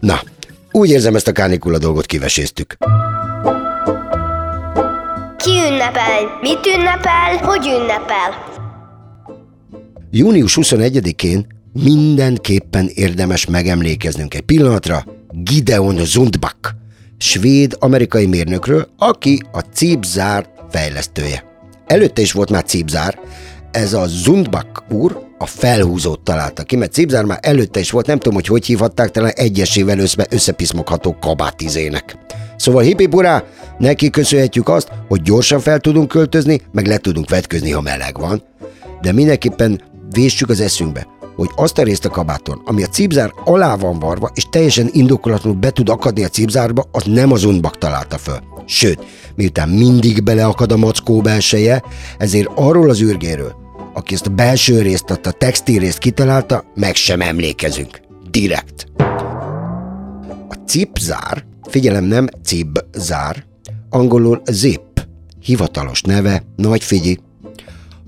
Na, 0.00 0.20
úgy 0.72 0.90
érzem 0.90 1.14
ezt 1.14 1.28
a 1.28 1.32
kánikula 1.32 1.78
dolgot 1.78 2.06
kiveséztük. 2.06 2.76
Ki 5.36 5.50
ünnepel? 5.50 6.38
Mit 6.40 6.66
ünnepel? 6.76 7.36
Hogy 7.42 7.66
ünnepel? 7.66 8.48
Június 10.10 10.58
21-én 10.60 11.46
mindenképpen 11.72 12.90
érdemes 12.94 13.46
megemlékeznünk 13.46 14.34
egy 14.34 14.40
pillanatra 14.40 15.04
Gideon 15.30 16.04
Zundbach, 16.04 16.74
svéd-amerikai 17.20 18.26
mérnökről, 18.26 18.88
aki 18.98 19.42
a 19.52 19.60
Cipzár 19.60 20.46
fejlesztője. 20.70 21.44
Előtte 21.86 22.20
is 22.20 22.32
volt 22.32 22.50
már 22.50 22.64
Cipzár, 22.64 23.18
ez 23.70 23.92
a 23.92 24.06
Zundbach 24.06 24.82
úr 24.90 25.28
a 25.38 25.46
felhúzót 25.46 26.20
találta 26.20 26.62
ki, 26.62 26.76
mert 26.76 26.92
Cipzár 26.92 27.24
már 27.24 27.38
előtte 27.42 27.80
is 27.80 27.90
volt, 27.90 28.06
nem 28.06 28.18
tudom, 28.18 28.34
hogy 28.34 28.46
hogy 28.46 28.66
hívhatták, 28.66 29.10
talán 29.10 29.32
egyesével 29.34 29.98
össze, 29.98 30.26
összepiszmogható 30.30 31.16
kabátizének. 31.20 32.16
Szóval 32.56 32.82
hipipurá, 32.82 33.44
neki 33.78 34.10
köszönhetjük 34.10 34.68
azt, 34.68 34.88
hogy 35.08 35.22
gyorsan 35.22 35.60
fel 35.60 35.78
tudunk 35.78 36.08
költözni, 36.08 36.60
meg 36.72 36.86
le 36.86 36.96
tudunk 36.96 37.30
vetközni, 37.30 37.70
ha 37.70 37.80
meleg 37.80 38.18
van. 38.18 38.42
De 39.00 39.12
mindenképpen 39.12 39.80
véssük 40.10 40.48
az 40.48 40.60
eszünkbe, 40.60 41.06
hogy 41.40 41.50
azt 41.54 41.78
a 41.78 41.82
részt 41.82 42.04
a 42.04 42.08
kabáton, 42.08 42.62
ami 42.64 42.82
a 42.82 42.86
cipzár 42.86 43.32
alá 43.44 43.76
van 43.76 43.98
varva, 43.98 44.30
és 44.34 44.46
teljesen 44.50 44.88
indokolatlanul 44.92 45.58
be 45.58 45.70
tud 45.70 45.88
akadni 45.88 46.24
a 46.24 46.28
cipzárba, 46.28 46.88
az 46.92 47.02
nem 47.04 47.32
az 47.32 47.44
unbak 47.44 47.78
találta 47.78 48.18
föl. 48.18 48.38
Sőt, 48.66 49.04
miután 49.34 49.68
mindig 49.68 50.22
beleakad 50.22 50.72
a 50.72 50.76
mackó 50.76 51.20
belseje, 51.20 51.82
ezért 52.18 52.48
arról 52.54 52.90
az 52.90 53.02
űrgéről, 53.02 53.54
aki 53.94 54.14
ezt 54.14 54.26
a 54.26 54.30
belső 54.30 54.82
részt, 54.82 55.10
a 55.10 55.30
textil 55.30 55.78
részt 55.78 55.98
kitalálta, 55.98 56.64
meg 56.74 56.94
sem 56.94 57.20
emlékezünk. 57.20 58.00
Direkt. 58.30 58.86
A 60.48 60.54
cipzár, 60.66 61.44
figyelem 61.68 62.04
nem 62.04 62.28
cipzár, 62.44 63.44
angolul 63.90 64.42
zip, 64.50 65.06
hivatalos 65.40 66.02
neve, 66.02 66.42
nagy 66.56 66.82
figyi, 66.82 67.18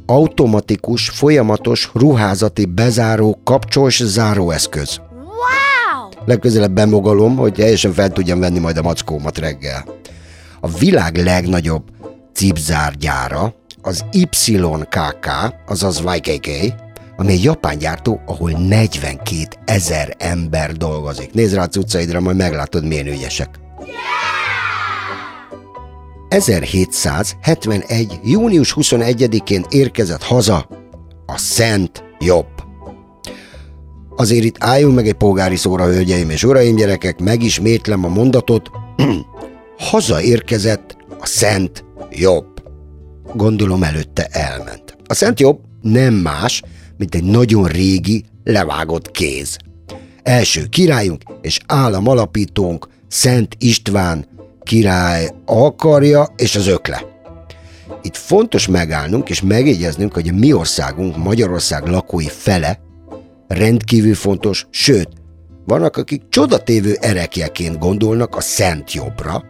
automatikus, 0.07 1.09
folyamatos, 1.09 1.91
ruházati 1.95 2.65
bezáró, 2.65 3.41
kapcsolós 3.45 4.03
záróeszköz. 4.03 5.01
Wow! 5.15 6.09
Legközelebb 6.25 6.73
bemogalom, 6.73 7.37
hogy 7.37 7.53
teljesen 7.53 7.93
fel 7.93 8.11
tudjam 8.11 8.41
venni 8.41 8.59
majd 8.59 8.77
a 8.77 8.83
mackómat 8.83 9.39
reggel. 9.39 9.85
A 10.61 10.69
világ 10.69 11.17
legnagyobb 11.17 11.83
cipzárgyára 12.33 13.55
az 13.83 14.05
YKK, 14.13 15.27
azaz 15.67 16.03
YKK, 16.15 16.49
ami 17.17 17.33
egy 17.33 17.43
japán 17.43 17.79
gyártó, 17.79 18.21
ahol 18.27 18.51
42 18.51 19.47
ezer 19.65 20.15
ember 20.19 20.73
dolgozik. 20.73 21.33
Nézd 21.33 21.55
rá 21.55 21.63
a 21.63 21.69
cuccaidra, 21.69 22.21
majd 22.21 22.37
meglátod, 22.37 22.85
milyen 22.85 23.07
ügyesek. 23.07 23.49
1771. 26.33 28.21
június 28.25 28.75
21-én 28.77 29.65
érkezett 29.71 30.23
haza 30.23 30.69
a 31.27 31.39
Szent 31.39 32.05
Jobb. 32.19 32.47
Azért 34.17 34.45
itt 34.45 34.57
álljunk 34.59 34.95
meg 34.95 35.07
egy 35.07 35.15
polgári 35.15 35.57
szóra, 35.57 35.85
hölgyeim 35.85 36.31
és 36.31 36.45
uraim, 36.45 36.77
gyerekek, 36.77 37.21
megismétlem 37.21 38.05
a 38.05 38.09
mondatot. 38.09 38.71
haza 39.91 40.23
érkezett 40.23 40.97
a 41.21 41.27
Szent 41.27 41.85
Jobb. 42.11 42.63
Gondolom 43.35 43.83
előtte 43.83 44.27
elment. 44.31 44.97
A 45.07 45.15
Szent 45.15 45.41
Jobb 45.41 45.59
nem 45.81 46.15
más, 46.15 46.63
mint 46.97 47.15
egy 47.15 47.25
nagyon 47.25 47.65
régi, 47.65 48.25
levágott 48.45 49.11
kéz. 49.11 49.57
Első 50.23 50.67
királyunk 50.67 51.23
és 51.43 51.61
állam 51.67 52.09
alapítónk 52.09 52.89
Szent 53.09 53.57
István 53.59 54.27
király 54.65 55.31
akarja 55.47 56.29
és 56.37 56.57
az 56.57 56.67
ökle. 56.67 57.03
Itt 58.03 58.17
fontos 58.17 58.67
megállnunk 58.67 59.29
és 59.29 59.43
megjegyeznünk, 59.43 60.15
hogy 60.15 60.29
a 60.29 60.33
mi 60.33 60.53
országunk, 60.53 61.17
Magyarország 61.17 61.87
lakói 61.87 62.29
fele 62.29 62.79
rendkívül 63.49 64.15
fontos, 64.15 64.67
sőt, 64.71 65.09
vannak, 65.67 65.97
akik 65.97 66.23
csodatévő 66.29 66.97
erekjeként 67.01 67.79
gondolnak 67.79 68.37
a 68.37 68.41
szent 68.41 68.93
jobbra. 68.93 69.45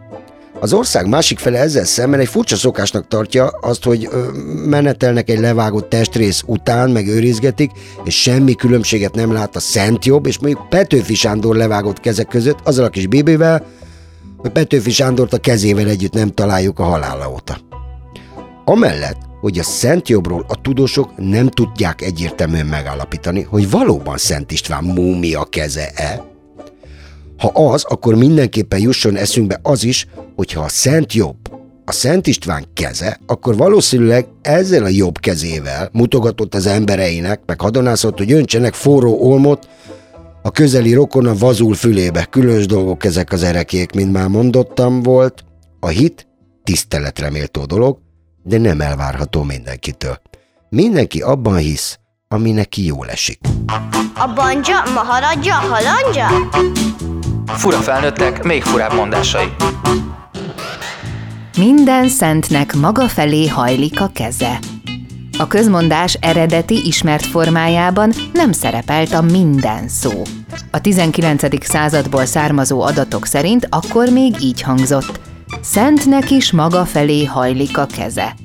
Az 0.59 0.73
ország 0.73 1.07
másik 1.07 1.39
fele 1.39 1.59
ezzel 1.59 1.85
szemben 1.85 2.19
egy 2.19 2.27
furcsa 2.27 2.55
szokásnak 2.55 3.07
tartja 3.07 3.47
azt, 3.47 3.83
hogy 3.83 4.09
menetelnek 4.65 5.29
egy 5.29 5.39
levágott 5.39 5.89
testrész 5.89 6.43
után, 6.45 6.89
meg 6.89 7.07
őrizgetik, 7.07 7.71
és 8.03 8.21
semmi 8.21 8.55
különbséget 8.55 9.15
nem 9.15 9.33
lát 9.33 9.55
a 9.55 9.59
szent 9.59 10.05
jobb, 10.05 10.25
és 10.25 10.39
mondjuk 10.39 10.69
Petőfi 10.69 11.15
Sándor 11.15 11.55
levágott 11.55 11.99
kezek 11.99 12.27
között, 12.27 12.59
azzal 12.63 12.85
a 12.85 12.89
kis 12.89 13.07
bébével, 13.07 13.65
Petőfi 14.49 14.91
Sándort 14.91 15.33
a 15.33 15.37
kezével 15.37 15.87
együtt 15.87 16.13
nem 16.13 16.29
találjuk 16.29 16.79
a 16.79 16.83
halála 16.83 17.31
óta. 17.31 17.57
Amellett, 18.65 19.17
hogy 19.41 19.59
a 19.59 19.63
Szent 19.63 20.09
Jobbról 20.09 20.45
a 20.47 20.61
tudósok 20.61 21.11
nem 21.17 21.47
tudják 21.47 22.01
egyértelműen 22.01 22.65
megállapítani, 22.65 23.41
hogy 23.41 23.69
valóban 23.69 24.17
Szent 24.17 24.51
István 24.51 24.83
múmia 24.83 25.43
keze-e. 25.43 26.23
Ha 27.37 27.47
az, 27.47 27.83
akkor 27.83 28.15
mindenképpen 28.15 28.79
jusson 28.79 29.15
eszünkbe 29.15 29.59
az 29.63 29.83
is, 29.83 30.07
hogyha 30.35 30.61
a 30.61 30.69
Szent 30.69 31.13
Jobb 31.13 31.53
a 31.85 31.91
Szent 31.91 32.27
István 32.27 32.65
keze, 32.73 33.19
akkor 33.25 33.57
valószínűleg 33.57 34.25
ezzel 34.41 34.83
a 34.83 34.87
jobb 34.87 35.19
kezével 35.19 35.89
mutogatott 35.91 36.55
az 36.55 36.65
embereinek, 36.65 37.41
meg 37.45 37.61
hadonászott, 37.61 38.17
hogy 38.17 38.31
öntsenek 38.31 38.73
forró 38.73 39.17
olmot 39.19 39.67
a 40.43 40.51
közeli 40.51 40.93
rokon 40.93 41.25
a 41.25 41.35
vazul 41.35 41.73
fülébe. 41.73 42.25
Különös 42.25 42.65
dolgok 42.65 43.05
ezek 43.05 43.31
az 43.31 43.43
erekék, 43.43 43.91
mint 43.91 44.11
már 44.11 44.27
mondottam 44.27 45.01
volt. 45.01 45.43
A 45.79 45.87
hit 45.87 46.27
tiszteletre 46.63 47.29
méltó 47.29 47.65
dolog, 47.65 47.97
de 48.43 48.57
nem 48.57 48.81
elvárható 48.81 49.43
mindenkitől. 49.43 50.21
Mindenki 50.69 51.21
abban 51.21 51.57
hisz, 51.57 51.99
ami 52.27 52.51
neki 52.51 52.85
jól 52.85 53.09
esik. 53.09 53.39
A 54.15 54.33
banja, 54.35 54.83
maharadja, 54.93 55.53
halandja? 55.53 56.27
Fura 57.45 57.77
felnőttek, 57.77 58.43
még 58.43 58.63
furább 58.63 58.93
mondásai. 58.93 59.47
Minden 61.57 62.07
szentnek 62.07 62.73
maga 62.75 63.07
felé 63.07 63.47
hajlik 63.47 64.01
a 64.01 64.09
keze. 64.13 64.59
A 65.37 65.47
közmondás 65.47 66.17
eredeti 66.21 66.85
ismert 66.85 67.25
formájában 67.25 68.13
nem 68.33 68.51
szerepelt 68.51 69.13
a 69.13 69.21
minden 69.21 69.87
szó. 69.87 70.21
A 70.71 70.81
19. 70.81 71.65
századból 71.65 72.25
származó 72.25 72.81
adatok 72.81 73.25
szerint 73.25 73.67
akkor 73.69 74.09
még 74.09 74.35
így 74.41 74.61
hangzott. 74.61 75.19
Szentnek 75.61 76.31
is 76.31 76.51
maga 76.51 76.85
felé 76.85 77.25
hajlik 77.25 77.77
a 77.77 77.85
keze. 77.85 78.35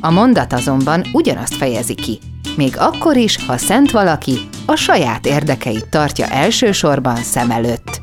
A 0.00 0.10
mondat 0.10 0.52
azonban 0.52 1.04
ugyanazt 1.12 1.54
fejezi 1.54 1.94
ki. 1.94 2.18
Még 2.56 2.74
akkor 2.78 3.16
is, 3.16 3.46
ha 3.46 3.56
szent 3.56 3.90
valaki, 3.90 4.38
a 4.66 4.74
saját 4.74 5.26
érdekeit 5.26 5.88
tartja 5.88 6.26
elsősorban 6.26 7.16
szem 7.16 7.50
előtt. 7.50 8.02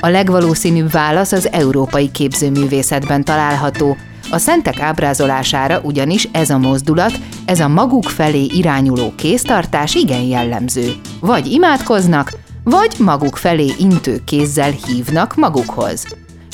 A 0.00 0.08
legvalószínűbb 0.08 0.90
válasz 0.90 1.32
az 1.32 1.52
európai 1.52 2.10
képzőművészetben 2.10 3.24
található. 3.24 3.96
A 4.30 4.38
szentek 4.38 4.80
ábrázolására 4.80 5.80
ugyanis 5.82 6.28
ez 6.32 6.50
a 6.50 6.58
mozdulat, 6.58 7.12
ez 7.50 7.60
a 7.60 7.68
maguk 7.68 8.04
felé 8.04 8.44
irányuló 8.44 9.12
kéztartás 9.16 9.94
igen 9.94 10.22
jellemző. 10.22 10.92
Vagy 11.20 11.46
imádkoznak, 11.46 12.32
vagy 12.64 12.96
maguk 12.98 13.36
felé 13.36 13.72
intő 13.78 14.20
kézzel 14.24 14.70
hívnak 14.70 15.34
magukhoz. 15.34 16.06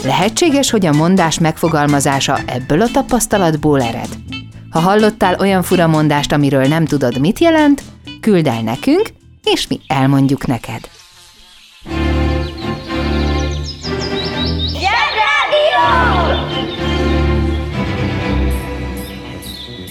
Lehetséges, 0.05 0.71
hogy 0.71 0.87
a 0.87 0.93
mondás 0.93 1.39
megfogalmazása 1.39 2.39
ebből 2.47 2.81
a 2.81 2.91
tapasztalatból 2.93 3.83
ered. 3.83 4.09
Ha 4.71 4.79
hallottál 4.79 5.37
olyan 5.41 5.63
fura 5.63 5.87
mondást, 5.87 6.33
amiről 6.33 6.67
nem 6.67 6.85
tudod, 6.85 7.19
mit 7.21 7.39
jelent, 7.39 7.83
küld 8.21 8.47
el 8.47 8.63
nekünk, 8.63 9.09
és 9.45 9.67
mi 9.67 9.81
elmondjuk 9.87 10.47
neked. 10.47 10.96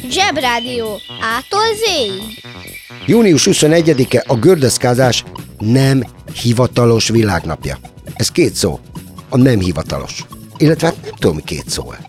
Zsebrádió. 0.10 1.00
Ától 1.22 1.66
zéig. 1.86 2.44
Június 3.06 3.48
21-e 3.52 4.24
a 4.28 4.36
gördeszkázás 4.36 5.24
nem 5.60 6.04
hivatalos 6.42 7.08
világnapja. 7.08 7.78
Ez 8.16 8.32
két 8.32 8.54
szó. 8.56 8.80
A 9.30 9.38
nem 9.38 9.60
hivatalos. 9.60 10.26
Illetve 10.58 10.88
hát 10.88 10.96
nem 11.02 11.14
tudom, 11.20 11.44
két 11.44 11.70
szó 11.70 11.92
-e. 11.92 12.00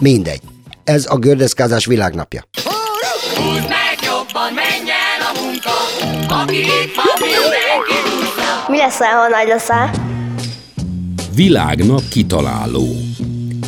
Mindegy. 0.00 0.40
Ez 0.84 1.06
a 1.08 1.16
gördeszkázás 1.16 1.86
világnapja. 1.86 2.42
Mi 8.68 8.76
leszel, 8.76 9.12
ha 9.12 9.28
nagy 9.28 9.48
leszel? 9.48 9.90
Világnap 11.34 12.02
kitaláló. 12.08 12.96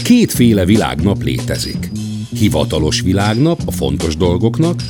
Kétféle 0.03 0.65
világnap 0.65 1.23
létezik. 1.23 2.00
Hivatalos 2.35 3.01
világnap 3.01 3.61
a 3.65 3.71
fontos 3.71 4.17
dolgoknak, 4.17 4.83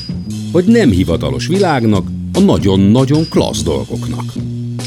vagy 0.52 0.64
nem 0.64 0.90
hivatalos 0.90 1.46
világnak, 1.46 2.06
a 2.32 2.40
nagyon-nagyon 2.40 3.28
klassz 3.28 3.62
dolgoknak. 3.62 4.32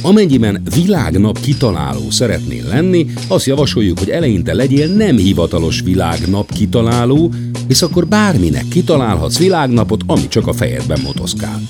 Amennyiben 0.01 0.61
világnap 0.75 1.39
kitaláló 1.39 2.09
szeretnél 2.09 2.67
lenni, 2.67 3.05
azt 3.27 3.45
javasoljuk, 3.45 3.99
hogy 3.99 4.09
eleinte 4.09 4.53
legyél 4.53 4.87
nem 4.87 5.17
hivatalos 5.17 5.81
világnap 5.81 6.53
kitaláló, 6.53 7.33
hisz 7.67 7.81
akkor 7.81 8.07
bárminek 8.07 8.67
kitalálhatsz 8.67 9.37
világnapot, 9.37 10.01
ami 10.07 10.27
csak 10.27 10.47
a 10.47 10.53
fejedben 10.53 10.99
motoszkál. 11.03 11.61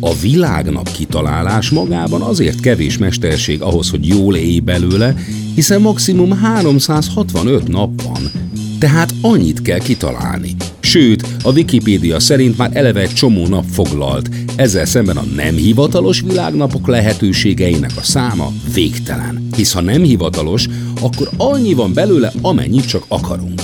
A 0.00 0.14
világnap 0.14 0.90
kitalálás 0.92 1.70
magában 1.70 2.22
azért 2.22 2.60
kevés 2.60 2.98
mesterség 2.98 3.62
ahhoz, 3.62 3.90
hogy 3.90 4.06
jól 4.06 4.36
élj 4.36 4.58
belőle, 4.58 5.14
hiszen 5.54 5.80
maximum 5.80 6.32
365 6.32 7.68
nap 7.68 8.02
van, 8.02 8.47
tehát 8.78 9.14
annyit 9.20 9.62
kell 9.62 9.78
kitalálni. 9.78 10.54
Sőt, 10.80 11.26
a 11.42 11.52
Wikipédia 11.52 12.20
szerint 12.20 12.56
már 12.56 12.70
eleve 12.72 13.00
egy 13.00 13.12
csomó 13.12 13.46
nap 13.46 13.64
foglalt, 13.70 14.28
ezzel 14.56 14.84
szemben 14.84 15.16
a 15.16 15.24
nem 15.36 15.54
hivatalos 15.54 16.20
világnapok 16.20 16.86
lehetőségeinek 16.86 17.90
a 17.96 18.02
száma 18.02 18.52
végtelen. 18.74 19.48
Hisz 19.56 19.72
ha 19.72 19.80
nem 19.80 20.02
hivatalos, 20.02 20.68
akkor 21.00 21.30
annyi 21.36 21.74
van 21.74 21.92
belőle, 21.92 22.32
amennyit 22.40 22.86
csak 22.86 23.04
akarunk. 23.08 23.62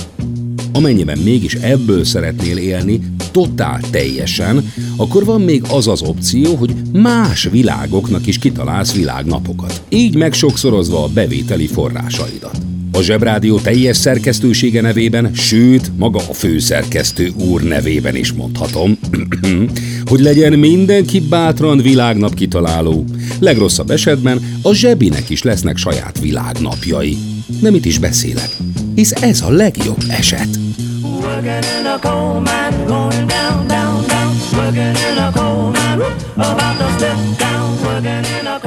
Amennyiben 0.73 1.17
mégis 1.17 1.53
ebből 1.53 2.03
szeretnél 2.03 2.57
élni, 2.57 2.99
totál 3.31 3.81
teljesen, 3.89 4.71
akkor 4.97 5.25
van 5.25 5.41
még 5.41 5.63
az 5.69 5.87
az 5.87 6.01
opció, 6.01 6.55
hogy 6.55 6.75
más 6.93 7.47
világoknak 7.51 8.27
is 8.27 8.37
kitalálsz 8.37 8.93
világnapokat. 8.93 9.81
Így 9.89 10.15
megsokszorozva 10.15 11.03
a 11.03 11.09
bevételi 11.13 11.67
forrásaidat. 11.67 12.74
A 12.95 13.01
Zsebrádió 13.01 13.59
teljes 13.59 13.97
szerkesztősége 13.97 14.81
nevében, 14.81 15.33
sőt, 15.33 15.97
maga 15.97 16.19
a 16.29 16.33
főszerkesztő 16.33 17.31
úr 17.35 17.61
nevében 17.61 18.15
is 18.15 18.33
mondhatom, 18.33 18.97
hogy 20.09 20.19
legyen 20.19 20.53
mindenki 20.53 21.19
bátran 21.19 21.77
világnap 21.77 22.33
kitaláló. 22.33 23.05
Legrosszabb 23.39 23.89
esetben 23.89 24.59
a 24.61 24.73
zsebinek 24.73 25.29
is 25.29 25.43
lesznek 25.43 25.77
saját 25.77 26.19
világnapjai. 26.19 27.17
Nem 27.61 27.75
itt 27.75 27.85
is 27.85 27.97
beszélek, 27.97 28.49
hisz 28.95 29.11
ez 29.11 29.41
a 29.41 29.49
legjobb 29.49 30.03
eset. 30.09 30.47
Working 31.01 31.63
in 31.79 31.85
a 31.85 31.99
coal 31.99 32.39
mine, 32.39 32.83
going 32.87 33.25
down, 33.27 33.67
down, 33.67 34.07
down. 34.07 34.35
Working 34.53 34.97
in 35.11 35.17
a 35.17 35.31
coal 35.31 35.71
mine, 35.71 36.05
about 36.35 36.77
to 36.77 36.87
step 36.97 37.17
down. 37.37 37.77
Working 37.83 38.25
in 38.39 38.45
a 38.45 38.64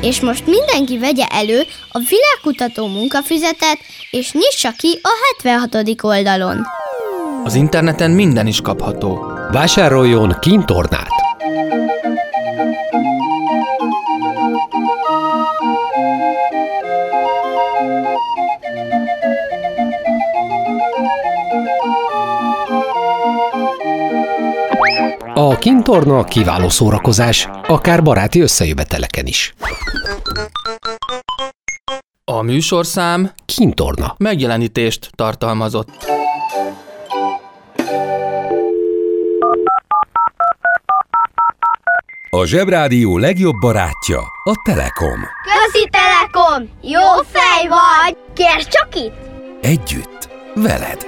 És 0.00 0.20
most 0.20 0.46
mindenki 0.46 0.98
vegye 0.98 1.24
elő 1.26 1.62
a 1.90 1.98
világkutató 1.98 2.86
munkafüzetet, 2.86 3.78
és 4.10 4.32
nyissa 4.32 4.70
ki 4.76 5.00
a 5.02 5.10
76. 5.42 6.02
oldalon. 6.02 6.66
Az 7.44 7.54
interneten 7.54 8.10
minden 8.10 8.46
is 8.46 8.60
kapható. 8.60 9.32
Vásároljon 9.50 10.36
kintornát! 10.40 11.27
A 25.40 25.58
kintorna 25.58 26.24
kiváló 26.24 26.68
szórakozás, 26.68 27.48
akár 27.66 28.02
baráti 28.02 28.40
összejöveteleken 28.40 29.26
is. 29.26 29.54
A 32.24 32.42
műsorszám 32.42 33.30
Kintorna. 33.44 34.14
megjelenítést 34.16 35.10
tartalmazott. 35.14 35.88
A 42.30 42.44
Zsebrádió 42.44 43.18
legjobb 43.18 43.56
barátja 43.60 44.20
a 44.44 44.52
Telekom. 44.64 45.20
Közi 45.42 45.88
Telekom! 45.90 46.68
Jó 46.82 47.22
fej 47.30 47.68
vagy! 47.68 48.16
Kérd 48.34 48.68
csak 48.68 48.88
itt! 48.94 49.16
Együtt, 49.60 50.28
veled. 50.54 51.06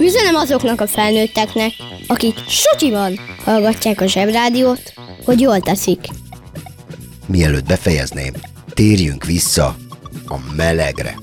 Üzenem 0.00 0.34
azoknak 0.34 0.80
a 0.80 0.86
felnőtteknek, 0.86 1.72
akik 2.06 2.34
sutyiban 2.48 3.20
hallgatják 3.44 4.00
a 4.00 4.06
zsebrádiót, 4.06 4.92
hogy 5.24 5.40
jól 5.40 5.60
teszik. 5.60 6.06
Mielőtt 7.26 7.66
befejezném, 7.66 8.32
térjünk 8.74 9.24
vissza 9.24 9.76
a 10.26 10.36
melegre. 10.56 11.18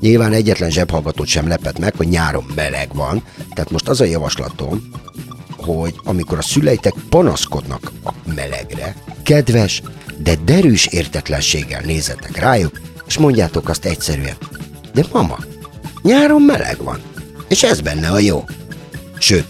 Nyilván 0.00 0.32
egyetlen 0.32 0.70
zsebhallgatót 0.70 1.26
sem 1.26 1.48
lepett 1.48 1.78
meg, 1.78 1.94
hogy 1.96 2.08
nyáron 2.08 2.44
meleg 2.54 2.94
van, 2.94 3.22
tehát 3.54 3.70
most 3.70 3.88
az 3.88 4.00
a 4.00 4.04
javaslatom, 4.04 4.90
hogy 5.56 5.94
amikor 6.04 6.38
a 6.38 6.42
szüleitek 6.42 6.94
panaszkodnak 7.08 7.92
a 8.04 8.10
melegre, 8.34 8.94
kedves, 9.22 9.82
de 10.18 10.34
derűs 10.44 10.86
értetlenséggel 10.86 11.80
nézzetek 11.80 12.36
rájuk, 12.36 12.80
és 13.06 13.18
mondjátok 13.18 13.68
azt 13.68 13.84
egyszerűen. 13.84 14.36
De 14.94 15.04
mama, 15.12 15.38
nyáron 16.02 16.42
meleg 16.42 16.76
van, 16.82 17.00
és 17.48 17.62
ez 17.62 17.80
benne 17.80 18.08
a 18.08 18.18
jó. 18.18 18.44
Sőt, 19.18 19.46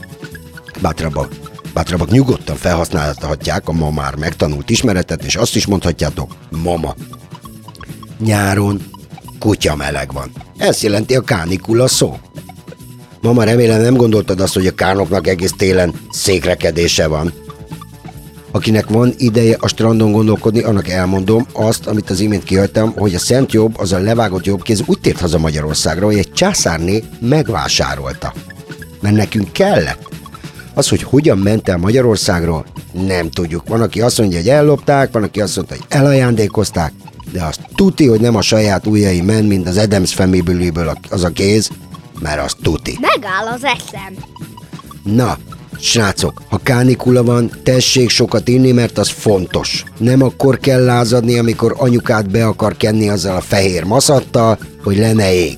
bátrabbak, 0.80 1.32
bátrabbak 1.72 2.10
nyugodtan 2.10 2.56
felhasználhatják 2.56 3.68
a 3.68 3.72
ma 3.72 3.90
már 3.90 4.14
megtanult 4.14 4.70
ismeretet, 4.70 5.24
és 5.24 5.36
azt 5.36 5.56
is 5.56 5.66
mondhatjátok, 5.66 6.36
mama, 6.50 6.94
nyáron 8.18 8.82
kutya 9.38 9.76
meleg 9.76 10.12
van. 10.12 10.30
Ez 10.56 10.82
jelenti 10.82 11.16
a 11.16 11.20
kánikula 11.20 11.88
szó. 11.88 12.18
Mama, 13.20 13.44
remélem 13.44 13.80
nem 13.80 13.96
gondoltad 13.96 14.40
azt, 14.40 14.54
hogy 14.54 14.66
a 14.66 14.74
kánoknak 14.74 15.26
egész 15.26 15.52
télen 15.56 15.94
székrekedése 16.10 17.06
van. 17.06 17.32
Akinek 18.56 18.88
van 18.88 19.14
ideje 19.16 19.56
a 19.60 19.68
strandon 19.68 20.12
gondolkodni, 20.12 20.62
annak 20.62 20.88
elmondom 20.88 21.46
azt, 21.52 21.86
amit 21.86 22.10
az 22.10 22.20
imént 22.20 22.44
kihagytam, 22.44 22.92
hogy 22.92 23.14
a 23.14 23.18
Szent 23.18 23.52
Jobb, 23.52 23.78
az 23.78 23.92
a 23.92 23.98
levágott 23.98 24.44
jobbkéz 24.44 24.82
úgy 24.86 25.00
tért 25.00 25.20
haza 25.20 25.38
Magyarországra, 25.38 26.06
hogy 26.06 26.18
egy 26.18 26.32
császárné 26.32 27.02
megvásárolta. 27.20 28.32
Mert 29.00 29.16
nekünk 29.16 29.52
kellett. 29.52 30.08
Az, 30.74 30.88
hogy 30.88 31.02
hogyan 31.02 31.38
ment 31.38 31.68
el 31.68 31.76
Magyarországról, 31.76 32.64
nem 32.92 33.30
tudjuk. 33.30 33.68
Van, 33.68 33.80
aki 33.80 34.00
azt 34.00 34.18
mondja, 34.18 34.38
hogy 34.38 34.48
ellopták, 34.48 35.12
van, 35.12 35.22
aki 35.22 35.40
azt 35.40 35.56
mondta, 35.56 35.74
hogy 35.74 35.84
elajándékozták, 35.88 36.92
de 37.32 37.42
azt 37.44 37.60
tuti, 37.74 38.06
hogy 38.06 38.20
nem 38.20 38.36
a 38.36 38.42
saját 38.42 38.86
ujjai 38.86 39.20
ment, 39.20 39.48
mint 39.48 39.68
az 39.68 39.76
Adams 39.76 40.14
Family-ből 40.14 40.98
az 41.10 41.24
a 41.24 41.28
kéz, 41.28 41.70
mert 42.20 42.44
az 42.44 42.56
tuti. 42.62 42.98
Megáll 43.00 43.46
az 43.54 43.64
eszem. 43.64 44.14
Na, 45.02 45.38
srácok, 45.80 46.42
ha 46.48 46.60
kánikula 46.62 47.22
van, 47.22 47.50
tessék 47.62 48.08
sokat 48.08 48.48
inni, 48.48 48.72
mert 48.72 48.98
az 48.98 49.08
fontos. 49.08 49.84
Nem 49.98 50.22
akkor 50.22 50.58
kell 50.58 50.84
lázadni, 50.84 51.38
amikor 51.38 51.74
anyukát 51.78 52.30
be 52.30 52.46
akar 52.46 52.76
kenni 52.76 53.08
azzal 53.08 53.36
a 53.36 53.40
fehér 53.40 53.84
maszattal, 53.84 54.58
hogy 54.84 54.96
le 54.98 55.12
ne 55.12 55.34
ég. 55.34 55.56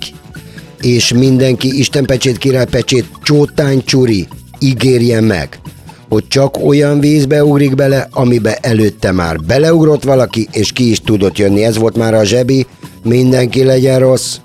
És 0.81 1.13
mindenki 1.13 1.79
Istenpecsét, 1.79 2.39
királypecsét, 2.39 3.07
csótány 3.23 3.85
csuri, 3.85 4.29
ígérje 4.59 5.21
meg, 5.21 5.61
hogy 6.09 6.29
csak 6.29 6.57
olyan 6.67 7.01
vízbe 7.01 7.45
ugrik 7.45 7.75
bele, 7.75 8.09
amibe 8.11 8.57
előtte 8.61 9.13
már 9.13 9.37
beleugrott 9.37 10.03
valaki, 10.03 10.49
és 10.53 10.73
ki 10.73 10.91
is 10.91 11.01
tudott 11.01 11.39
jönni. 11.39 11.65
Ez 11.65 11.77
volt 11.77 11.97
már 11.97 12.15
a 12.15 12.25
zsebi, 12.25 12.67
mindenki 13.03 13.65
legyen 13.65 13.99
rossz. 13.99 14.37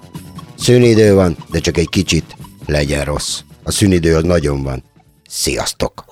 Szünidő 0.58 1.14
van, 1.14 1.38
de 1.52 1.60
csak 1.60 1.78
egy 1.78 1.90
kicsit 1.90 2.36
legyen 2.66 3.04
rossz. 3.04 3.40
A 3.64 3.72
szünidő 3.72 4.16
az 4.16 4.24
nagyon 4.24 4.64
van. 4.64 4.84
Sziasztok! 5.34 6.06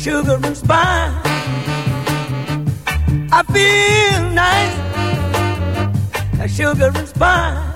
Sugar 0.00 0.40
and 0.42 0.56
spice. 0.56 1.12
I 3.30 3.42
feel 3.52 4.19
and 6.62 7.08
spice. 7.08 7.74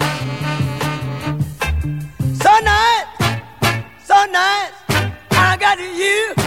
So 2.42 2.50
nice, 2.62 3.06
so 4.04 4.26
nice, 4.26 4.72
I 5.30 5.56
got 5.58 5.78
you. 5.78 6.43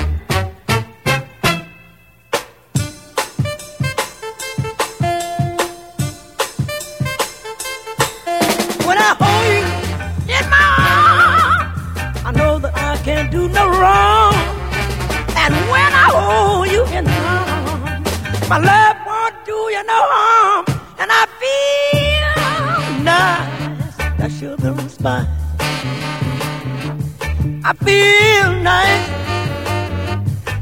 I 27.69 27.73
feel 27.73 28.53
nice, 28.63 29.07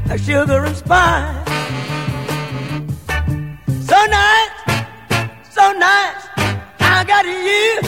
that 0.08 0.18
sugar 0.18 0.64
and 0.64 0.76
spice. 0.76 1.46
So 3.86 3.96
nice, 4.06 4.50
so 5.48 5.72
nice, 5.78 6.26
I 6.80 7.04
got 7.06 7.24
you. 7.24 7.80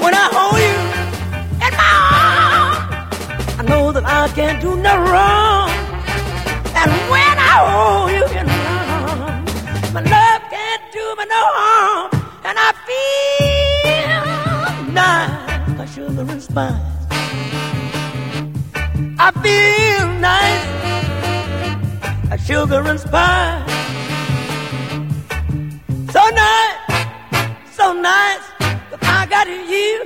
When 0.00 0.14
I 0.14 0.28
hold 0.30 0.60
you 0.62 0.78
in 1.66 1.72
my 1.82 1.92
arms, 2.22 2.78
I 3.58 3.62
know 3.66 3.90
that 3.90 4.04
I 4.04 4.28
can't 4.36 4.62
do 4.62 4.76
no 4.76 4.96
wrong. 4.96 5.45
I 16.58 16.80
feel 19.42 20.08
nice, 20.20 20.64
like 22.30 22.40
sugar 22.40 22.80
and 22.80 22.98
spice. 22.98 23.70
So 26.10 26.22
nice, 26.30 26.78
so 27.72 27.92
nice, 27.92 28.40
I 29.02 29.26
got 29.28 29.46
you. 29.48 30.02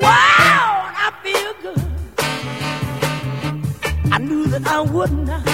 Wow, 0.00 0.90
I 1.04 1.12
feel 1.22 1.52
good. 1.60 1.84
I 4.10 4.18
knew 4.18 4.46
that 4.46 4.66
I 4.66 4.80
would 4.80 5.12
not. 5.12 5.46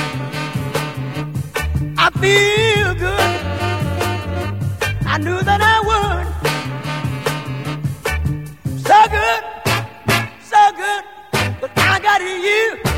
I 1.99 2.11
feel 2.21 2.95
good. 2.95 3.41
I 5.09 5.19
knew 5.19 5.43
that 5.43 5.61
I 5.61 5.81
would. 5.81 6.12
you. 12.53 12.92